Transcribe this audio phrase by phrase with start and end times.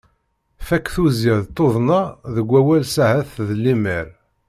[0.67, 2.01] Fakk tuzzya d tunnḍa
[2.35, 4.07] deg wawal s ahat d lemmer.